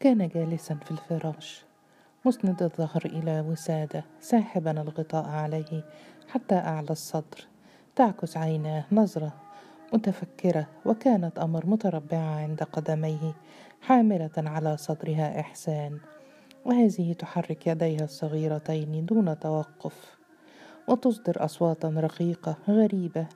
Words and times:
كان 0.00 0.28
جالسا 0.28 0.74
في 0.74 0.90
الفراش. 0.90 1.64
مسند 2.24 2.62
الظهر 2.62 3.02
إلى 3.04 3.40
وسادة 3.40 4.04
ساحبا 4.20 4.70
الغطاء 4.70 5.28
عليه 5.28 5.84
حتى 6.28 6.54
أعلى 6.54 6.90
الصدر 6.90 7.46
تعكس 7.96 8.36
عيناه 8.36 8.84
نظرة 8.92 9.32
متفكرة 9.92 10.66
وكانت 10.84 11.38
أمر 11.38 11.66
متربعة 11.66 12.40
عند 12.40 12.62
قدميه 12.62 13.34
حاملة 13.80 14.30
على 14.36 14.76
صدرها 14.76 15.40
إحسان. 15.40 15.98
وهذه 16.64 17.12
تحرك 17.12 17.66
يديها 17.66 18.04
الصغيرتين 18.04 19.06
دون 19.06 19.38
توقف. 19.38 20.16
وتصدر 20.88 21.44
أصواتا 21.44 21.88
رقيقة 21.88 22.56
غريبة 22.68 23.26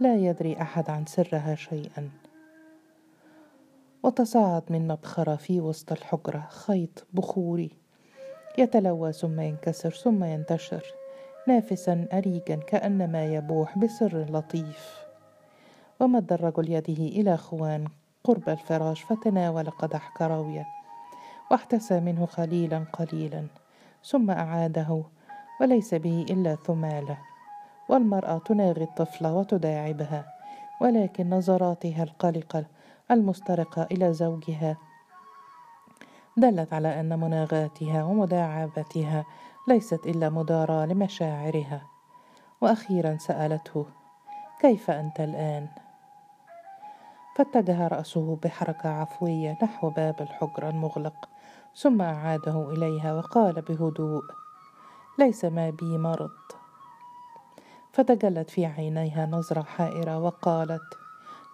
لا 0.00 0.16
يدري 0.16 0.62
أحد 0.62 0.90
عن 0.90 1.06
سرها 1.06 1.54
شيئا. 1.54 2.10
وتصاعد 4.02 4.62
من 4.70 4.88
مبخرة 4.88 5.36
في 5.36 5.60
وسط 5.60 5.92
الحجرة 5.92 6.46
خيط 6.50 7.06
بخوري. 7.12 7.70
يتلوى 8.58 9.12
ثم 9.12 9.40
ينكسر 9.40 9.90
ثم 9.90 10.24
ينتشر. 10.24 10.84
نافسا 11.48 12.08
أريجا 12.12 12.56
كأنما 12.56 13.24
يبوح 13.24 13.78
بسر 13.78 14.26
لطيف. 14.30 15.04
ومد 16.00 16.32
الرجل 16.32 16.70
يده 16.70 17.02
إلى 17.04 17.36
خوان 17.36 17.84
قرب 18.24 18.48
الفراش؟ 18.48 19.02
فتناول 19.02 19.70
قدح 19.70 20.12
كراوية 20.16 20.66
واحتسى 21.50 22.00
منه 22.00 22.26
قليلا 22.26 22.84
قليلا. 22.92 23.46
ثم 24.04 24.30
أعاده 24.30 25.02
وليس 25.60 25.94
به 25.94 26.26
إلا 26.30 26.54
ثمالة. 26.54 27.18
والمرأة 27.88 28.38
تناغي 28.38 28.82
الطفل 28.82 29.26
وتداعبها 29.26 30.34
ولكن 30.80 31.30
نظراتها 31.30 32.02
القلقة 32.02 32.64
المسترقة 33.10 33.82
إلى 33.82 34.12
زوجها. 34.12 34.76
دلت 36.36 36.72
على 36.72 37.00
أن 37.00 37.20
مناغاتها 37.20 38.04
ومداعبتها 38.04 39.24
ليست 39.68 40.06
إلا 40.06 40.28
مداراة 40.30 40.86
لمشاعرها. 40.86 41.82
وأخيرا 42.60 43.16
سألته 43.16 43.86
كيف 44.60 44.90
أنت 44.90 45.20
الآن؟ 45.20 45.68
فاتجه 47.36 47.88
رأسه 47.88 48.38
بحركة 48.44 48.88
عفوية 48.88 49.58
نحو 49.62 49.90
باب 49.90 50.20
الحجرة 50.20 50.70
المغلق 50.70 51.28
ثم 51.76 52.02
أعاده 52.02 52.70
إليها 52.72 53.14
وقال 53.14 53.62
بهدوء 53.62 54.22
ليس 55.18 55.44
ما 55.44 55.70
بي 55.70 55.98
مرض. 55.98 56.30
فتجلت 57.92 58.50
في 58.50 58.66
عينيها 58.66 59.26
نظرة 59.26 59.62
حائرة 59.62 60.18
وقالت 60.18 60.99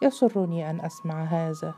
يسرني 0.02 0.70
أن 0.70 0.80
أسمع 0.80 1.25
هذا 1.25 1.75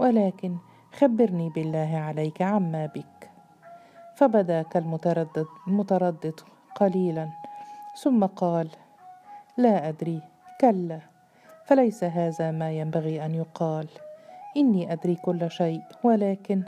ولكن 0.00 0.56
خبرني 0.98 1.50
بالله 1.50 1.96
عليك 1.96 2.42
عما 2.42 2.86
بك. 2.86 3.30
فبدا 4.16 4.62
كالمتردد 4.62 5.46
المتردد 5.66 6.40
قليلا 6.74 7.28
ثم 8.02 8.26
قال 8.26 8.68
لا 9.56 9.88
أدري 9.88 10.22
كلا 10.60 11.00
فليس 11.66 12.04
هذا 12.04 12.50
ما 12.50 12.70
ينبغي 12.70 13.24
أن 13.24 13.34
يقال. 13.34 13.88
إني 14.56 14.92
أدري 14.92 15.14
كل 15.14 15.50
شيء 15.50 15.82
ولكن 16.04 16.62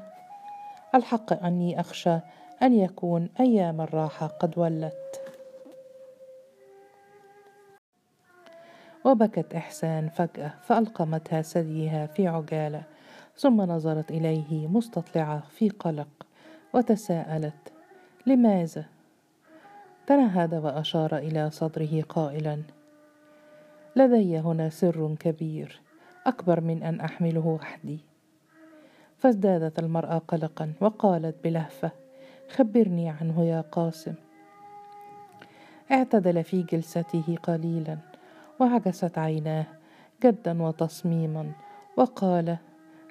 الحق 0.95 1.45
أني 1.45 1.81
أخشى 1.81 2.19
أن 2.63 2.75
يكون 2.75 3.29
أيام 3.41 3.81
الراحة 3.81 4.27
قد 4.27 4.59
ولت. 4.59 5.04
وبكت 9.05 9.55
إحسان 9.55 10.09
فجأة 10.09 10.55
فألقمتها 10.63 11.43
ثديها 11.43 12.07
في 12.07 12.29
عجالة 12.29 12.83
ثم 13.37 13.61
نظرت 13.61 14.11
إليه 14.11 14.69
مستطلعة 14.69 15.43
في 15.51 15.69
قلق 15.69 16.27
وتساءلت 16.73 17.73
لماذا؟ 18.27 18.85
تنهد 20.07 20.55
وأشار 20.55 21.17
إلى 21.17 21.51
صدره 21.51 22.03
قائلا 22.09 22.63
لدي 23.97 24.39
هنا 24.39 24.69
سر 24.69 25.15
كبير 25.21 25.81
أكبر 26.27 26.61
من 26.61 26.83
أن 26.83 27.01
أحمله 27.01 27.47
وحدي. 27.47 27.99
فازدادت 29.19 29.79
المرأة 29.79 30.19
قلقا 30.19 30.73
وقالت 30.81 31.45
بلهفة 31.45 31.91
خبرني 32.49 33.09
عنه 33.09 33.45
يا 33.45 33.61
قاسم. 33.61 34.15
اعتدل 35.93 36.45
في 36.45 36.63
جلسته 36.63 37.37
قليلا. 37.43 37.99
وعكست 38.61 39.19
عيناه 39.19 39.67
جدا 40.25 40.63
وتصميما 40.63 41.53
وقال 41.97 42.59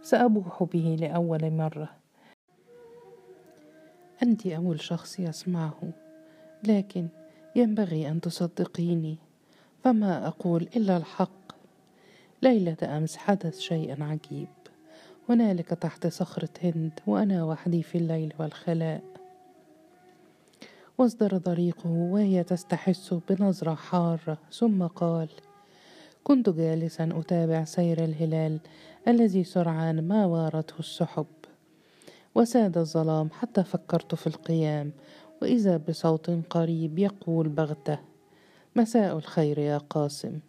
سأبوح 0.02 0.64
به 0.64 0.98
لأول 1.00 1.52
مرة. 1.52 1.90
أنت 4.24 4.48
أول 4.48 4.82
شخص 4.82 5.20
يسمعه 5.20 5.94
لكن 6.64 7.08
ينبغي 7.56 8.10
أن 8.10 8.22
تصدقيني. 8.22 9.18
فما 9.84 10.28
أقول 10.28 10.70
إلا 10.76 10.98
الحق. 10.98 11.54
ليلة 12.42 12.78
أمس 12.84 13.18
حدث 13.18 13.60
شيء 13.60 14.04
عجيب. 14.04 14.48
هنالك 15.30 15.68
تحت 15.68 16.08
صخرة 16.08 16.50
هند 16.64 17.00
وأنا 17.08 17.44
وحدي 17.44 17.84
في 17.84 17.98
الليل 17.98 18.34
والخلاء. 18.40 19.13
واصدر 20.98 21.38
ضريقه 21.38 21.90
وهي 21.90 22.44
تستحس 22.44 23.14
بنظرة 23.30 23.76
حارة. 23.76 24.38
ثم 24.52 24.88
قال 24.88 25.30
كنت 26.24 26.50
جالسا 26.50 27.10
أتابع 27.14 27.64
سير 27.64 28.04
الهلال 28.04 28.60
الذي 29.08 29.44
سرعان 29.44 30.08
ما 30.08 30.26
وارته 30.26 30.80
السحب. 30.80 31.26
وساد 32.36 32.78
الظلام 32.78 33.30
حتى 33.30 33.64
فكرت 33.64 34.16
في 34.16 34.28
القيام 34.28 34.92
وإذا 35.42 35.78
بصوت 35.78 36.30
قريب 36.50 37.00
يقول 37.00 37.50
بغتة 37.50 38.00
مساء 38.76 39.18
الخير 39.18 39.60
يا 39.60 39.78
قاسم. 39.78 40.40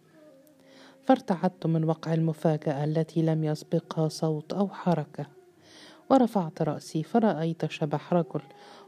فارتعدت 1.05 1.65
من 1.65 1.83
وقع 1.83 2.13
المفاجأة 2.13 2.83
التي 2.83 3.21
لم 3.21 3.43
يسبقها 3.43 4.07
صوت 4.07 4.53
أو 4.53 4.67
حركة 4.67 5.25
ورفعت 6.09 6.61
رأسي 6.61 7.03
فرأيت 7.03 7.65
شبح 7.71 8.13
رجل 8.13 8.41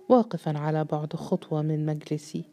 واقفا 0.09 0.57
على 0.57 0.83
بعد 0.83 1.15
خطوة 1.15 1.61
من 1.61 1.85
مجلسي. 1.85 2.43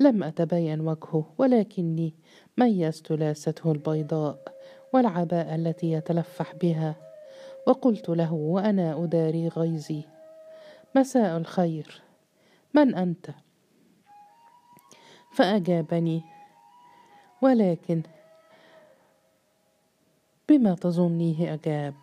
لم 0.00 0.22
أتبين 0.22 0.80
وجهه 0.80 1.24
ولكني 1.38 2.14
ميزت 2.58 3.12
لاسته 3.12 3.72
البيضاء 3.72 4.38
والعباءة 4.92 5.54
التي 5.54 5.92
يتلفح 5.92 6.54
بها 6.54 6.94
وقلت 7.66 8.08
له 8.08 8.32
وأنا 8.32 9.04
أداري 9.04 9.48
غيظي. 9.48 10.04
مساء 10.96 11.36
الخير 11.36 12.02
من 12.74 12.94
أنت؟ 12.94 13.30
فأجابني 15.32 16.22
ولكن 17.42 18.02
بما 20.48 20.74
تظنيه 20.74 21.54
أجاب. 21.54 21.94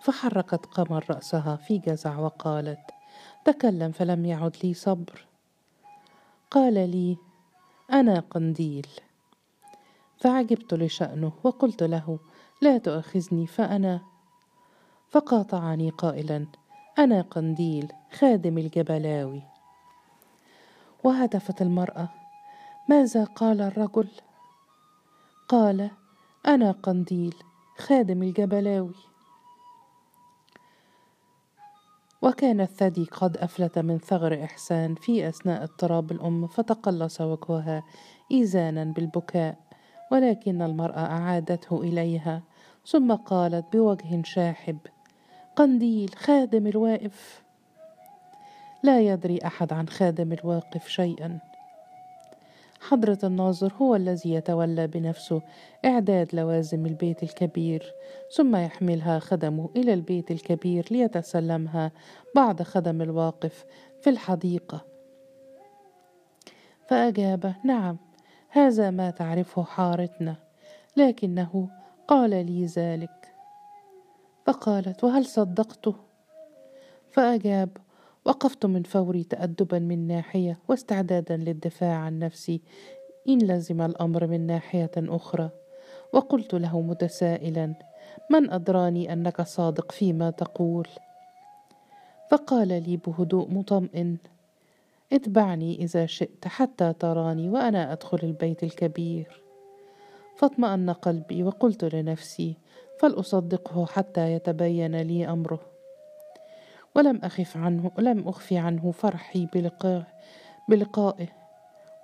فحركت 0.00 0.66
قمر 0.66 1.04
رأسها 1.10 1.56
في 1.56 1.78
جزع 1.78 2.18
وقالت 2.18 2.97
تكلم 3.48 3.92
فلم 3.92 4.24
يعد 4.24 4.56
لي 4.64 4.74
صبر. 4.74 5.26
قال 6.50 6.74
لي 6.74 7.16
أنا 7.92 8.20
قنديل. 8.20 8.86
فعجبت 10.16 10.74
لشأنه 10.74 11.32
وقلت 11.44 11.82
له 11.82 12.18
لا 12.62 12.78
تؤاخذني 12.78 13.46
فأنا 13.46 14.00
فقاطعني 15.08 15.90
قائلا 15.90 16.46
أنا 16.98 17.20
قنديل 17.20 17.92
خادم 18.18 18.58
الجبلاوي. 18.58 19.42
وهتفت 21.04 21.62
المرأة 21.62 22.08
ماذا 22.88 23.24
قال 23.24 23.60
الرجل؟ 23.60 24.08
قال 25.48 25.90
أنا 26.46 26.70
قنديل 26.72 27.34
خادم 27.78 28.22
الجبلاوي. 28.22 28.94
وكان 32.22 32.60
الثدي 32.60 33.04
قد 33.04 33.36
أفلت 33.36 33.78
من 33.78 33.98
ثغر 33.98 34.44
إحسان 34.44 34.94
في 34.94 35.28
أثناء 35.28 35.62
اضطراب 35.62 36.12
الأم 36.12 36.46
فتقلص 36.46 37.20
وجهها 37.20 37.82
إيزانا 38.32 38.84
بالبكاء 38.84 39.56
ولكن 40.12 40.62
المرأة 40.62 41.00
أعادته 41.00 41.80
إليها 41.80 42.42
ثم 42.86 43.14
قالت 43.14 43.76
بوجه 43.76 44.22
شاحب 44.22 44.78
قنديل 45.56 46.14
خادم 46.16 46.66
الواقف. 46.66 47.42
لا 48.82 49.00
يدري 49.00 49.38
أحد 49.46 49.72
عن 49.72 49.88
خادم 49.88 50.32
الواقف 50.32 50.88
شيئا. 50.88 51.38
حضرة 52.88 53.18
الناظر 53.24 53.72
هو 53.74 53.96
الذي 53.96 54.32
يتولى 54.32 54.86
بنفسه 54.86 55.42
إعداد 55.84 56.34
لوازم 56.34 56.86
البيت 56.86 57.22
الكبير 57.22 57.94
ثم 58.36 58.56
يحملها 58.56 59.18
خدمه 59.18 59.70
إلى 59.76 59.94
البيت 59.94 60.30
الكبير 60.30 60.86
ليتسلمها 60.90 61.92
بعد 62.34 62.62
خدم 62.62 63.02
الواقف 63.02 63.64
في 64.00 64.10
الحديقة. 64.10 64.84
فأجاب 66.86 67.54
نعم 67.64 67.96
هذا 68.48 68.90
ما 68.90 69.10
تعرفه 69.10 69.62
حارتنا 69.62 70.36
لكنه 70.96 71.68
قال 72.08 72.30
لي 72.30 72.66
ذلك. 72.66 73.34
فقالت 74.46 75.04
وهل 75.04 75.26
صدقته؟ 75.26 75.94
فأجاب 77.10 77.68
وقفت 78.24 78.66
من 78.66 78.82
فوري 78.82 79.24
تأدبا 79.24 79.78
من 79.78 80.06
ناحية 80.06 80.58
واستعدادا 80.68 81.36
للدفاع 81.36 81.94
عن 81.94 82.18
نفسي. 82.18 82.60
إن 83.28 83.38
لزم 83.38 83.82
الأمر 83.82 84.26
من 84.26 84.46
ناحية 84.46 84.90
أخرى. 84.96 85.50
وقلت 86.12 86.54
له 86.54 86.80
متسائلا 86.80 87.74
من 88.30 88.50
أدراني 88.50 89.12
أنك 89.12 89.42
صادق 89.42 89.92
فيما 89.92 90.30
تقول؟ 90.30 90.88
فقال 92.30 92.68
لي 92.68 92.96
بهدوء 92.96 93.50
مطمئن 93.50 94.16
اتبعني 95.12 95.78
إذا 95.78 96.06
شئت 96.06 96.46
حتى 96.46 96.92
تراني 96.92 97.48
وأنا 97.48 97.92
أدخل 97.92 98.18
البيت 98.22 98.62
الكبير. 98.62 99.42
فاطمأن 100.36 100.90
قلبي 100.90 101.42
وقلت 101.42 101.94
لنفسي 101.94 102.56
فلأصدقه 103.00 103.86
حتى 103.86 104.32
يتبين 104.32 104.96
لي 104.96 105.28
أمره. 105.28 105.77
ولم 106.94 107.20
أخف 107.24 107.56
عنه 107.56 107.90
لم 107.98 108.28
أخفي 108.28 108.58
عنه 108.58 108.90
فرحي 108.90 109.46
بلقائه, 109.54 110.06
بلقائه. 110.68 111.28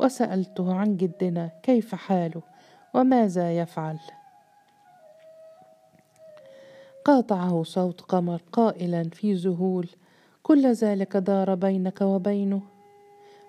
وسألته 0.01 0.75
عن 0.75 0.97
جدنا 0.97 1.51
كيف 1.63 1.95
حاله؟ 1.95 2.43
وماذا 2.95 3.59
يفعل؟ 3.59 3.99
قاطعه 7.05 7.63
صوت 7.63 8.01
قمر 8.01 8.43
قائلا 8.53 9.03
في 9.03 9.35
ذهول. 9.35 9.89
كل 10.43 10.73
ذلك 10.73 11.17
دار 11.17 11.55
بينك 11.55 12.01
وبينه. 12.01 12.63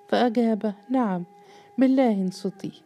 فأجاب 0.10 0.74
نعم 0.90 1.24
بالله 1.78 2.12
انصتي. 2.12 2.82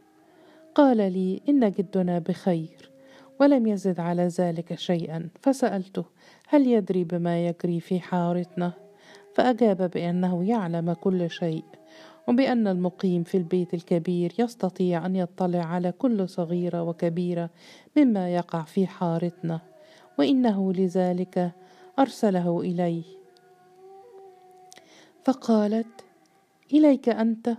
قال 0.76 0.98
لي 0.98 1.42
إن 1.50 1.72
جدنا 1.72 2.20
بخير 2.20 2.92
ولم 3.40 3.68
يزد 3.68 4.00
على 4.00 4.28
ذلك 4.28 4.76
شيئا. 4.76 5.30
فسألته 5.42 6.06
هل 6.52 6.68
يدري 6.68 7.04
بما 7.04 7.48
يجري 7.48 7.80
في 7.80 8.00
حارتنا؟ 8.00 8.74
فأجاب 9.34 9.92
بأنه 9.92 10.44
يعلم 10.50 10.94
كل 10.94 11.30
شيء 11.30 11.64
وبأن 12.28 12.68
المقيم 12.68 13.24
في 13.24 13.38
البيت 13.38 13.74
الكبير 13.74 14.34
يستطيع 14.40 15.06
أن 15.06 15.16
يطلع 15.16 15.60
على 15.60 15.92
كل 15.92 16.30
صغيرة 16.30 16.84
وكبيرة 16.84 17.50
مما 17.98 18.36
يقع 18.36 18.62
في 18.62 18.88
حارتنا 18.88 19.62
وإنه 20.20 20.74
لذلك 20.74 21.52
أرسله 22.00 22.62
إلي 22.62 23.04
فقالت 25.24 26.06
إليك 26.74 27.10
أنت؟ 27.10 27.58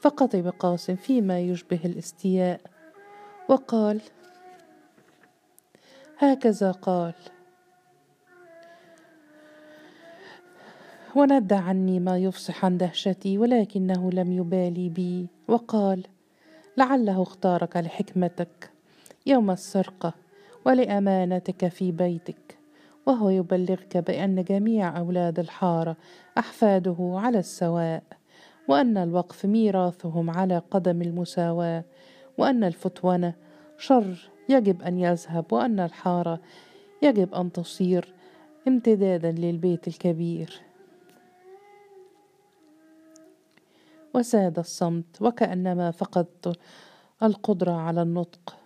فقطب 0.00 0.48
قاسم 0.48 0.96
فيما 0.96 1.40
يشبه 1.40 1.80
الاستياء 1.84 2.60
وقال 3.48 4.00
هكذا 6.20 6.70
قال. 6.70 7.14
وند 11.16 11.52
عني 11.52 12.00
ما 12.00 12.18
يفصح 12.18 12.64
عن 12.64 12.78
دهشتي 12.78 13.38
ولكنه 13.38 14.10
لم 14.10 14.32
يبالي 14.32 14.88
بي 14.88 15.26
وقال 15.48 16.02
لعله 16.76 17.22
اختارك 17.22 17.76
لحكمتك 17.76 18.70
يوم 19.26 19.50
السرقة 19.50 20.14
ولأمانتك 20.66 21.68
في 21.68 21.92
بيتك 21.92 22.58
وهو 23.06 23.28
يبلغك 23.28 23.96
بأن 23.96 24.44
جميع 24.44 24.98
أولاد 24.98 25.38
الحارة 25.38 25.96
أحفاده 26.38 26.96
على 27.00 27.38
السواء 27.38 28.02
وأن 28.68 28.96
الوقف 28.96 29.46
ميراثهم 29.46 30.30
على 30.30 30.62
قدم 30.70 31.02
المساواة 31.02 31.84
وأن 32.38 32.64
الفتونه 32.64 33.34
شر 33.78 34.30
يجب 34.48 34.82
أن 34.82 34.98
يذهب 34.98 35.52
وأن 35.52 35.80
الحارة 35.80 36.40
يجب 37.02 37.34
أن 37.34 37.52
تصير 37.52 38.14
امتدادا 38.68 39.32
للبيت 39.32 39.88
الكبير. 39.88 40.60
وساد 44.14 44.58
الصمت 44.58 45.22
وكأنما 45.22 45.90
فقدت 45.90 46.58
القدرة 47.22 47.72
على 47.72 48.02
النطق 48.02 48.56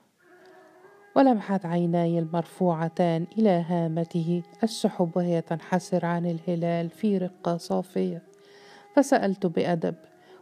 ولمحت 1.16 1.66
عيناي 1.66 2.18
المرفوعتان 2.18 3.26
إلى 3.38 3.64
هامته. 3.68 4.42
السحب 4.62 5.10
وهي 5.16 5.40
تنحسر 5.40 6.06
عن 6.06 6.26
الهلال 6.26 6.90
في 6.90 7.18
رقة 7.18 7.56
صافية. 7.56 8.22
فسألت 8.96 9.46
بأدب 9.46 9.94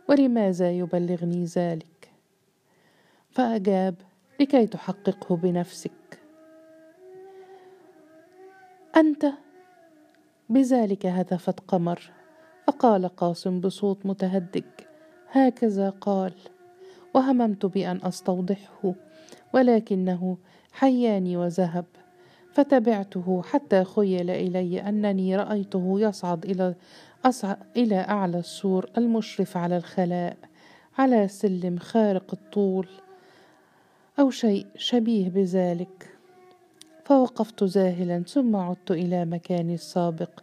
ولماذا 0.09 0.71
يبلغني 0.71 1.45
ذلك؟ 1.45 2.11
فأجاب 3.31 3.95
لكي 4.41 4.67
تحققه 4.67 5.37
بنفسك. 5.37 6.21
أنت 8.97 9.27
بذلك 10.49 11.07
هتفت 11.07 11.61
قمر 11.61 12.11
فقال 12.67 13.09
قاسم 13.09 13.61
بصوت 13.61 14.07
متهدج 14.07 14.65
هكذا 15.31 15.91
قال 15.91 16.33
وهممت 17.15 17.67
بأن 17.67 18.01
أستوضحه 18.03 18.95
ولكنه 19.55 20.37
حياني 20.73 21.37
وذهب 21.37 21.85
فتبعته 22.53 23.43
حتى 23.43 23.85
خيل 23.85 24.31
إلي 24.31 24.81
أنني 24.89 25.37
رأيته 25.37 26.01
يصعد 26.01 26.45
إلى 26.45 26.75
إلى 27.77 27.97
أعلى 27.97 28.39
السور 28.39 28.91
المشرف 28.99 29.57
على 29.57 29.77
الخلاء 29.77 30.37
على 30.99 31.29
سلم 31.29 31.79
خارق 31.79 32.27
الطول. 32.33 32.89
أو 34.19 34.31
شيء 34.31 34.67
شبيه 34.77 35.29
بذلك. 35.29 36.17
فوقفت 37.05 37.65
ذاهلا 37.65 38.23
ثم 38.23 38.57
عدت 38.57 38.91
إلى 38.91 39.25
مكاني 39.25 39.75
السابق 39.75 40.41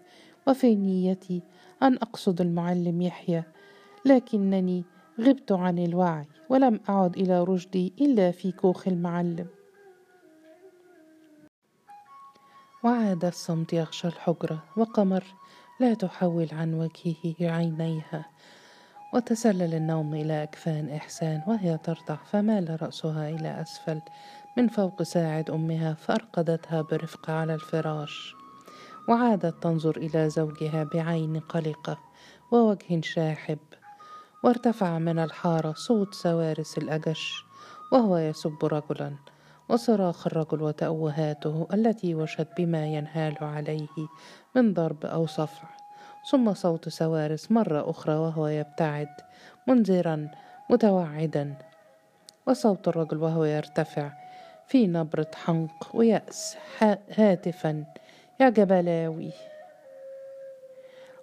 وفي 0.48 0.76
نيتي 0.76 1.42
أن 1.84 1.96
أقصد 1.96 2.42
المعلم 2.42 3.02
يحيى 3.02 3.44
لكنني 4.06 4.84
غبت 5.20 5.52
عن 5.52 5.80
الوعي 5.80 6.26
ولم 6.50 6.80
أعد 6.90 7.18
إلى 7.18 7.44
رشدي 7.44 7.94
إلا 8.02 8.32
في 8.32 8.52
كوخ 8.52 8.88
المعلم. 8.88 9.48
وعاد 12.84 13.26
الصمت 13.26 13.74
يغشى 13.74 14.08
الحجرة 14.08 14.64
وقمر 14.78 15.24
لا 15.80 15.94
تحول 15.94 16.48
عن 16.52 16.74
وجهه 16.74 17.36
عينيها 17.42 18.26
وتسلل 19.18 19.74
النوم 19.74 20.14
إلى 20.14 20.44
أكفان 20.44 20.90
إحسان 20.90 21.42
وهي 21.48 21.78
ترضع 21.78 22.16
فمال 22.16 22.82
رأسها 22.82 23.30
إلى 23.30 23.62
أسفل. 23.62 24.02
من 24.58 24.68
فوق 24.68 25.04
ساعد 25.04 25.50
أمها 25.50 25.94
فأرقدتها 25.94 26.82
برفق 26.82 27.30
على 27.30 27.54
الفراش. 27.54 28.36
وعادت 29.10 29.64
تنظر 29.64 29.98
إلى 29.98 30.30
زوجها 30.30 30.84
بعين 30.84 31.40
قلقة 31.40 31.98
ووجه 32.52 33.02
شاحب. 33.02 33.58
وارتفع 34.44 35.00
من 35.00 35.20
الحارة 35.20 35.74
صوت 35.74 36.14
سوارس 36.14 36.78
الأجش 36.78 37.44
وهو 37.92 38.18
يسب 38.18 38.66
رجلا. 38.66 39.16
وصراخ 39.70 40.28
الرجل 40.28 40.62
وتأوهاته 40.62 41.68
التي 41.74 42.16
وشت 42.16 42.48
بما 42.58 42.86
ينهال 42.86 43.38
عليه 43.42 44.08
من 44.56 44.74
ضرب 44.74 45.06
أو 45.06 45.26
صفع. 45.26 45.77
ثم 46.30 46.54
صوت 46.54 46.90
سوارس 46.90 47.52
مرة 47.52 47.90
أخرى 47.90 48.16
وهو 48.16 48.48
يبتعد 48.48 49.10
منذرا 49.68 50.32
متوعدا. 50.70 51.54
وصوت 52.48 52.88
الرجل 52.88 53.18
وهو 53.18 53.44
يرتفع 53.44 54.12
في 54.68 54.88
نبرة 54.88 55.32
حنق 55.36 55.90
ويأس 55.94 56.58
هاتفا 57.18 57.86
يا 58.40 58.50
جبلاوي. 58.50 59.32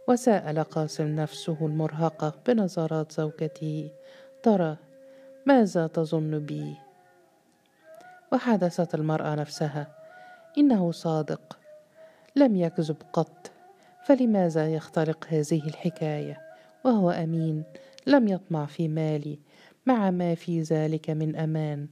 وسأل 0.09 0.65
قاسم 0.65 1.17
نفسه 1.17 1.57
المرهقة 1.61 2.33
بنظرات 2.47 3.13
زوجته 3.13 3.91
ترى 4.43 4.77
ماذا 5.47 5.87
تظن 5.87 6.39
بي؟ 6.39 6.77
وحدثت 8.33 8.95
المرأة 8.95 9.35
نفسها 9.35 9.87
إنه 10.59 10.93
صادق 10.93 11.59
لم 12.37 12.57
يكذب 12.57 12.97
قط. 13.13 13.54
فلماذا 14.05 14.75
يخترق 14.75 15.27
هذه 15.29 15.67
الحكاية؟ 15.67 16.41
وهو 16.85 17.11
أمين 17.11 17.65
لم 18.07 18.29
يطمع 18.29 18.67
في 18.67 18.89
مالي 18.89 19.39
مع 19.87 20.11
ما 20.11 20.35
في 20.35 20.63
ذلك 20.63 21.11
من 21.11 21.37
أمان. 21.37 21.89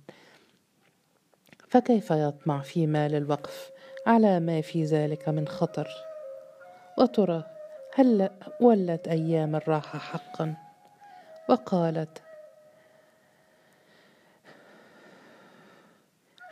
فكيف 1.68 2.10
يطمع 2.10 2.60
في 2.60 2.86
مال 2.86 3.14
الوقف؟ 3.14 3.70
على 4.06 4.40
ما 4.40 4.60
في 4.60 4.84
ذلك 4.84 5.28
من 5.28 5.48
خطر. 5.48 5.88
وترى 6.98 7.44
هل 7.94 8.30
ولت 8.60 9.08
أيام 9.08 9.56
الراحة 9.56 9.98
حقا؟ 9.98 10.54
وقالت 11.48 12.22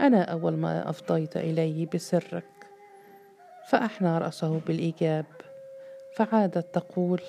أنا 0.01 0.23
أول 0.23 0.57
ما 0.57 0.91
أفضيت 0.91 1.37
إليه 1.37 1.87
بسرك. 1.95 2.45
فأحنى 3.69 4.19
رأسه 4.19 4.61
بالإيجاب. 4.67 5.27
فعادت 6.17 6.75
تقول 6.75 7.21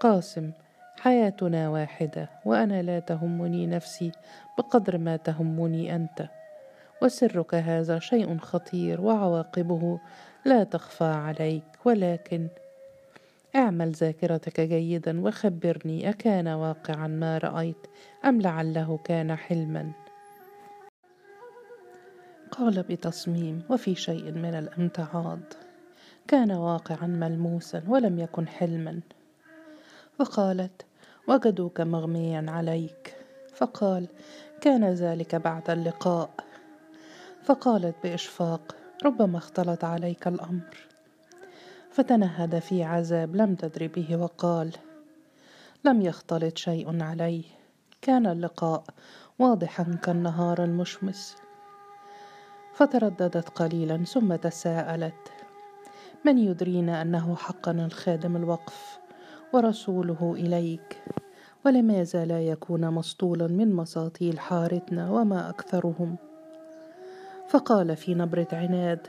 قاسم 0.00 0.50
حياتنا 1.00 1.68
واحدة 1.68 2.30
وأنا 2.44 2.82
لا 2.82 2.98
تهمني 2.98 3.66
نفسي 3.66 4.12
بقدر 4.58 4.98
ما 4.98 5.16
تهمني 5.16 5.96
أنت 5.96 6.28
وسرك 7.02 7.54
هذا 7.54 7.98
شيء 7.98 8.38
خطير 8.38 9.00
وعواقبه 9.00 10.00
لا 10.44 10.64
تخفى 10.64 11.04
عليك 11.04 11.64
ولكن 11.84 12.48
اعمل 13.56 13.90
ذاكرتك 13.90 14.60
جيدا 14.60 15.20
وخبرني 15.20 16.10
أكان 16.10 16.48
واقعا 16.48 17.06
ما 17.06 17.38
رأيت 17.38 17.86
أم 18.24 18.40
لعله 18.40 18.98
كان 19.04 19.36
حلما؟ 19.36 19.92
قال 22.50 22.82
بتصميم 22.82 23.62
وفي 23.70 23.94
شيء 23.94 24.32
من 24.32 24.54
الامتعاض. 24.54 25.63
كان 26.28 26.52
واقعا 26.52 27.06
ملموسا 27.06 27.82
ولم 27.88 28.18
يكن 28.18 28.48
حلما. 28.48 29.00
فقالت 30.18 30.82
وجدوك 31.28 31.80
مغميا 31.80 32.46
عليك. 32.48 33.16
فقال 33.54 34.08
كان 34.60 34.84
ذلك 34.84 35.34
بعد 35.34 35.70
اللقاء. 35.70 36.30
فقالت 37.44 37.94
بإشفاق 38.02 38.76
ربما 39.04 39.38
اختلط 39.38 39.84
عليك 39.84 40.28
الأمر. 40.28 40.76
فتنهد 41.90 42.58
في 42.58 42.82
عذاب 42.82 43.36
لم 43.36 43.54
تدر 43.54 43.86
به 43.86 44.16
وقال 44.16 44.72
لم 45.84 46.02
يختلط 46.02 46.58
شيء 46.58 47.02
علي 47.02 47.44
كان 48.02 48.26
اللقاء 48.26 48.84
واضحا 49.38 49.98
كالنهار 50.02 50.64
المشمس. 50.64 51.36
فترددت 52.74 53.48
قليلا 53.48 54.04
ثم 54.04 54.34
تساءلت 54.34 55.43
من 56.24 56.38
يدرينا 56.38 57.02
أنه 57.02 57.36
حقا 57.36 57.70
الخادم 57.72 58.36
الوقف 58.36 58.98
ورسوله 59.52 60.34
إليك؟ 60.38 61.02
ولماذا 61.66 62.24
لا 62.24 62.40
يكون 62.40 62.90
مسطولا 62.90 63.46
من 63.46 63.72
مساطيل 63.72 64.38
حارتنا 64.38 65.10
وما 65.10 65.50
أكثرهم؟ 65.50 66.16
فقال 67.48 67.96
في 67.96 68.14
نبرة 68.14 68.48
عناد 68.52 69.06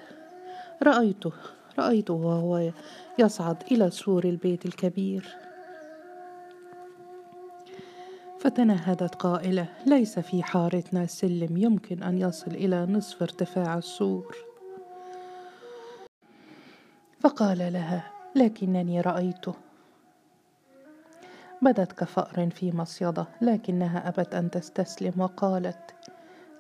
رأيته 0.84 1.32
رأيته 1.80 2.14
وهو 2.14 2.72
يصعد 3.20 3.64
إلى 3.72 3.90
سور 3.90 4.24
البيت 4.24 4.66
الكبير. 4.66 5.36
فتنهدت 8.40 9.16
قائلة 9.16 9.68
ليس 9.86 10.20
في 10.20 10.44
حارتنا 10.44 11.06
سلم 11.06 11.58
يمكن 11.58 12.04
أن 12.04 12.18
يصل 12.18 12.52
إلى 12.52 12.86
نصف 12.86 13.22
ارتفاع 13.22 13.78
السور. 13.78 14.55
فقال 17.26 17.58
لها 17.58 18.12
لكنني 18.36 19.02
رأيته. 19.02 19.54
بدت 21.62 21.92
كفأر 21.92 22.50
في 22.50 22.72
مصيدة 22.72 23.28
لكنها 23.42 24.10
أبت 24.10 24.36
أن 24.36 24.52
تستسلم 24.52 25.14
وقالت 25.18 25.96